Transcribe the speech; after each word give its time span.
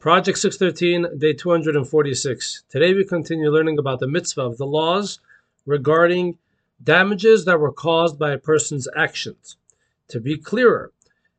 Project 0.00 0.38
613, 0.38 1.18
day 1.18 1.34
246. 1.34 2.64
Today 2.70 2.94
we 2.94 3.04
continue 3.04 3.50
learning 3.50 3.78
about 3.78 4.00
the 4.00 4.08
mitzvah 4.08 4.40
of 4.40 4.56
the 4.56 4.64
laws 4.64 5.20
regarding 5.66 6.38
damages 6.82 7.44
that 7.44 7.60
were 7.60 7.70
caused 7.70 8.18
by 8.18 8.30
a 8.30 8.38
person's 8.38 8.88
actions. 8.96 9.58
To 10.08 10.18
be 10.18 10.38
clearer, 10.38 10.90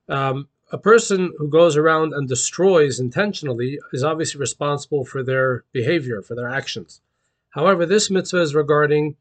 um, 0.08 0.48
a 0.72 0.78
person 0.78 1.34
who 1.40 1.50
goes 1.50 1.76
around 1.76 2.14
and 2.14 2.30
destroys 2.30 3.00
intentionally 3.00 3.80
is 3.94 4.04
obviously 4.04 4.40
responsible 4.40 5.06
for 5.06 5.24
their 5.24 5.64
behavior, 5.72 6.22
for 6.22 6.36
their 6.36 6.50
actions. 6.50 7.02
However, 7.50 7.88
this 7.88 8.12
mitzvah 8.12 8.44
is 8.44 8.54
regarding, 8.54 9.16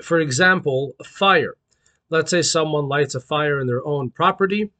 for 0.00 0.18
example, 0.18 0.94
fire. 1.04 1.56
Let's 2.08 2.30
say 2.30 2.40
someone 2.40 2.88
lights 2.88 3.14
a 3.14 3.20
fire 3.20 3.60
in 3.60 3.66
their 3.66 3.86
own 3.86 4.08
property 4.08 4.70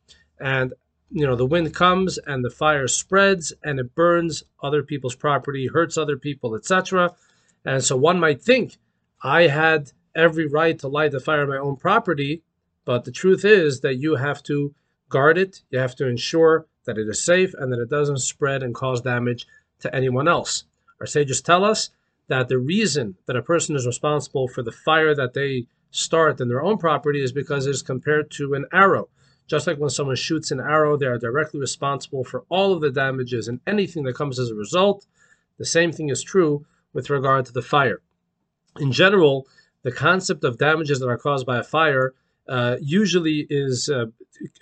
and 0.40 0.72
you 1.10 1.26
know 1.26 1.36
the 1.36 1.46
wind 1.46 1.74
comes 1.74 2.18
and 2.18 2.44
the 2.44 2.50
fire 2.50 2.88
spreads 2.88 3.52
and 3.62 3.78
it 3.78 3.94
burns 3.94 4.42
other 4.62 4.82
people's 4.82 5.14
property 5.14 5.68
hurts 5.68 5.96
other 5.96 6.16
people 6.16 6.54
etc 6.54 7.14
and 7.64 7.82
so 7.84 7.96
one 7.96 8.18
might 8.18 8.42
think 8.42 8.76
i 9.22 9.42
had 9.42 9.92
every 10.14 10.46
right 10.46 10.78
to 10.78 10.88
light 10.88 11.12
the 11.12 11.20
fire 11.20 11.42
on 11.42 11.48
my 11.48 11.56
own 11.56 11.76
property 11.76 12.42
but 12.86 13.04
the 13.04 13.12
truth 13.12 13.44
is 13.44 13.80
that 13.80 13.96
you 13.96 14.14
have 14.14 14.42
to 14.44 14.74
guard 15.08 15.38
it. 15.38 15.62
You 15.70 15.78
have 15.78 15.96
to 15.96 16.06
ensure 16.06 16.66
that 16.84 16.98
it 16.98 17.08
is 17.08 17.22
safe 17.22 17.52
and 17.58 17.72
that 17.72 17.80
it 17.80 17.90
doesn't 17.90 18.18
spread 18.18 18.62
and 18.62 18.74
cause 18.74 19.00
damage 19.00 19.46
to 19.80 19.94
anyone 19.94 20.28
else. 20.28 20.64
Our 21.00 21.06
sages 21.06 21.42
tell 21.42 21.64
us 21.64 21.90
that 22.28 22.48
the 22.48 22.58
reason 22.58 23.16
that 23.26 23.36
a 23.36 23.42
person 23.42 23.76
is 23.76 23.86
responsible 23.86 24.48
for 24.48 24.62
the 24.62 24.72
fire 24.72 25.14
that 25.14 25.34
they 25.34 25.66
start 25.90 26.40
in 26.40 26.48
their 26.48 26.62
own 26.62 26.78
property 26.78 27.22
is 27.22 27.32
because 27.32 27.66
it 27.66 27.70
is 27.70 27.82
compared 27.82 28.30
to 28.32 28.54
an 28.54 28.66
arrow 28.72 29.08
just 29.46 29.66
like 29.66 29.78
when 29.78 29.90
someone 29.90 30.16
shoots 30.16 30.50
an 30.50 30.60
arrow, 30.60 30.96
they 30.96 31.06
are 31.06 31.18
directly 31.18 31.60
responsible 31.60 32.24
for 32.24 32.44
all 32.48 32.72
of 32.72 32.80
the 32.80 32.90
damages 32.90 33.48
and 33.48 33.60
anything 33.66 34.02
that 34.04 34.16
comes 34.16 34.38
as 34.38 34.50
a 34.50 34.54
result. 34.54 35.06
The 35.58 35.64
same 35.64 35.92
thing 35.92 36.08
is 36.08 36.22
true 36.22 36.66
with 36.92 37.10
regard 37.10 37.46
to 37.46 37.52
the 37.52 37.62
fire. 37.62 38.00
In 38.78 38.92
general, 38.92 39.46
the 39.82 39.92
concept 39.92 40.44
of 40.44 40.58
damages 40.58 40.98
that 41.00 41.08
are 41.08 41.18
caused 41.18 41.46
by 41.46 41.58
a 41.58 41.62
fire 41.62 42.14
uh, 42.48 42.76
usually 42.80 43.46
is 43.48 43.88
uh, 43.88 44.06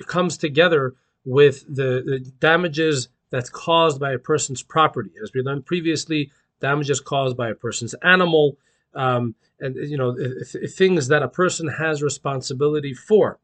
comes 0.06 0.36
together 0.36 0.94
with 1.24 1.64
the, 1.66 2.02
the 2.04 2.32
damages 2.38 3.08
that's 3.30 3.50
caused 3.50 3.98
by 3.98 4.12
a 4.12 4.18
person's 4.18 4.62
property. 4.62 5.10
As 5.22 5.32
we 5.34 5.40
learned 5.40 5.66
previously, 5.66 6.30
damages 6.60 7.00
caused 7.00 7.36
by 7.36 7.50
a 7.50 7.54
person's 7.54 7.94
animal, 8.02 8.58
um, 8.94 9.34
and 9.60 9.76
you 9.76 9.96
know 9.96 10.14
th- 10.14 10.72
things 10.72 11.08
that 11.08 11.22
a 11.22 11.28
person 11.28 11.68
has 11.68 12.02
responsibility 12.02 12.94
for 12.94 13.38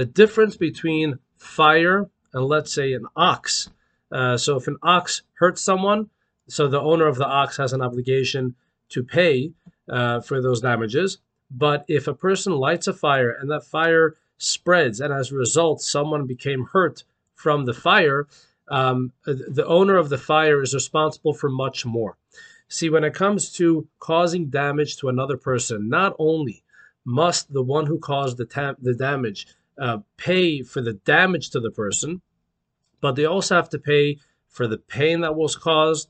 the 0.00 0.06
difference 0.06 0.56
between 0.56 1.18
fire 1.36 2.08
and 2.32 2.46
let's 2.46 2.72
say 2.72 2.94
an 2.94 3.04
ox. 3.16 3.68
Uh, 4.10 4.34
so 4.34 4.56
if 4.56 4.66
an 4.66 4.78
ox 4.82 5.20
hurts 5.34 5.60
someone, 5.60 6.08
so 6.48 6.66
the 6.66 6.80
owner 6.80 7.06
of 7.06 7.16
the 7.16 7.26
ox 7.26 7.58
has 7.58 7.74
an 7.74 7.82
obligation 7.82 8.54
to 8.88 9.04
pay 9.04 9.52
uh, 9.90 10.22
for 10.22 10.40
those 10.40 10.62
damages. 10.62 11.18
But 11.50 11.84
if 11.86 12.08
a 12.08 12.14
person 12.14 12.54
lights 12.54 12.86
a 12.86 12.94
fire 12.94 13.30
and 13.30 13.50
that 13.50 13.64
fire 13.66 14.16
spreads, 14.38 15.02
and 15.02 15.12
as 15.12 15.32
a 15.32 15.36
result, 15.36 15.82
someone 15.82 16.26
became 16.26 16.64
hurt 16.72 17.04
from 17.34 17.66
the 17.66 17.74
fire, 17.74 18.26
um, 18.68 19.12
the 19.26 19.66
owner 19.66 19.98
of 19.98 20.08
the 20.08 20.16
fire 20.16 20.62
is 20.62 20.72
responsible 20.72 21.34
for 21.34 21.50
much 21.50 21.84
more. 21.84 22.16
See, 22.68 22.88
when 22.88 23.04
it 23.04 23.12
comes 23.12 23.52
to 23.58 23.86
causing 23.98 24.46
damage 24.46 24.96
to 24.96 25.10
another 25.10 25.36
person, 25.36 25.90
not 25.90 26.16
only 26.18 26.62
must 27.04 27.52
the 27.52 27.62
one 27.62 27.84
who 27.84 27.98
caused 27.98 28.38
the, 28.38 28.76
the 28.80 28.94
damage 28.94 29.46
uh, 29.78 29.98
pay 30.16 30.62
for 30.62 30.80
the 30.80 30.94
damage 30.94 31.50
to 31.50 31.60
the 31.60 31.70
person, 31.70 32.20
but 33.00 33.16
they 33.16 33.24
also 33.24 33.56
have 33.56 33.70
to 33.70 33.78
pay 33.78 34.18
for 34.48 34.66
the 34.66 34.78
pain 34.78 35.20
that 35.20 35.34
was 35.34 35.56
caused, 35.56 36.08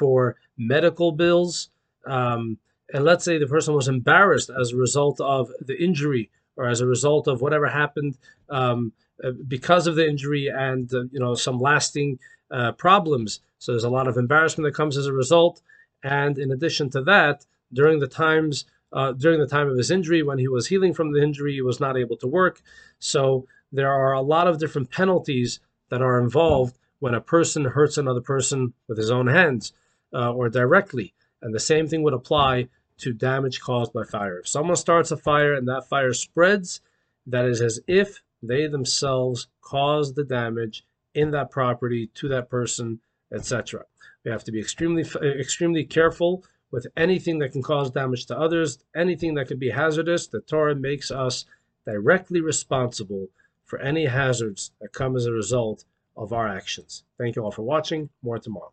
for 0.00 0.36
medical 0.56 1.12
bills. 1.12 1.68
Um, 2.06 2.56
and 2.92 3.04
let's 3.04 3.24
say 3.24 3.38
the 3.38 3.46
person 3.46 3.74
was 3.74 3.88
embarrassed 3.88 4.50
as 4.50 4.72
a 4.72 4.76
result 4.76 5.20
of 5.20 5.50
the 5.60 5.76
injury 5.82 6.30
or 6.56 6.66
as 6.66 6.80
a 6.80 6.86
result 6.86 7.28
of 7.28 7.42
whatever 7.42 7.68
happened 7.68 8.16
um, 8.48 8.92
uh, 9.22 9.32
because 9.46 9.86
of 9.86 9.96
the 9.96 10.08
injury 10.08 10.48
and 10.48 10.92
uh, 10.94 11.02
you 11.12 11.20
know 11.20 11.34
some 11.34 11.60
lasting 11.60 12.18
uh, 12.50 12.72
problems. 12.72 13.40
So 13.58 13.72
there's 13.72 13.84
a 13.84 13.90
lot 13.90 14.08
of 14.08 14.16
embarrassment 14.16 14.66
that 14.66 14.76
comes 14.76 14.96
as 14.96 15.06
a 15.06 15.12
result. 15.12 15.60
And 16.02 16.38
in 16.38 16.50
addition 16.50 16.88
to 16.90 17.02
that, 17.02 17.44
during 17.72 17.98
the 17.98 18.08
times 18.08 18.64
uh, 18.92 19.12
during 19.12 19.40
the 19.40 19.46
time 19.46 19.68
of 19.68 19.76
his 19.76 19.90
injury. 19.90 20.22
When 20.22 20.38
he 20.38 20.48
was 20.48 20.68
healing 20.68 20.94
from 20.94 21.12
the 21.12 21.22
injury, 21.22 21.54
he 21.54 21.62
was 21.62 21.80
not 21.80 21.96
able 21.96 22.16
to 22.18 22.26
work. 22.26 22.62
So 22.98 23.46
there 23.72 23.90
are 23.90 24.12
a 24.12 24.20
lot 24.20 24.48
of 24.48 24.58
different 24.58 24.90
penalties 24.90 25.60
that 25.88 26.02
are 26.02 26.20
involved 26.20 26.78
when 26.98 27.14
a 27.14 27.20
person 27.20 27.64
hurts 27.64 27.98
another 27.98 28.20
person 28.20 28.74
with 28.88 28.98
his 28.98 29.10
own 29.10 29.26
hands 29.26 29.72
uh, 30.12 30.32
or 30.32 30.48
directly. 30.48 31.14
And 31.42 31.54
the 31.54 31.60
same 31.60 31.86
thing 31.86 32.02
would 32.02 32.14
apply 32.14 32.68
to 32.98 33.12
damage 33.12 33.60
caused 33.60 33.92
by 33.92 34.04
fire. 34.04 34.40
If 34.40 34.48
someone 34.48 34.76
starts 34.76 35.10
a 35.10 35.16
fire 35.16 35.54
and 35.54 35.66
that 35.68 35.88
fire 35.88 36.12
spreads, 36.12 36.80
that 37.26 37.46
is 37.46 37.62
as 37.62 37.80
if 37.86 38.22
they 38.42 38.66
themselves 38.66 39.48
caused 39.62 40.16
the 40.16 40.24
damage 40.24 40.84
in 41.14 41.30
that 41.30 41.50
property 41.50 42.08
to 42.14 42.28
that 42.28 42.50
person, 42.50 43.00
etc. 43.32 43.84
We 44.24 44.30
have 44.30 44.44
to 44.44 44.52
be 44.52 44.60
extremely 44.60 45.04
extremely 45.22 45.84
careful 45.84 46.44
with 46.70 46.86
anything 46.96 47.38
that 47.38 47.52
can 47.52 47.62
cause 47.62 47.90
damage 47.90 48.26
to 48.26 48.38
others, 48.38 48.78
anything 48.94 49.34
that 49.34 49.48
can 49.48 49.58
be 49.58 49.70
hazardous, 49.70 50.26
the 50.26 50.40
Torah 50.40 50.74
makes 50.74 51.10
us 51.10 51.44
directly 51.84 52.40
responsible 52.40 53.28
for 53.64 53.78
any 53.80 54.06
hazards 54.06 54.72
that 54.80 54.92
come 54.92 55.16
as 55.16 55.26
a 55.26 55.32
result 55.32 55.84
of 56.16 56.32
our 56.32 56.48
actions. 56.48 57.04
Thank 57.18 57.36
you 57.36 57.44
all 57.44 57.52
for 57.52 57.62
watching. 57.62 58.10
More 58.22 58.38
tomorrow. 58.38 58.72